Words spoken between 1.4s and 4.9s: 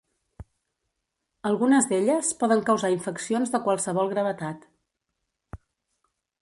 Algunes d'elles poden causar infeccions de qualsevol gravetat.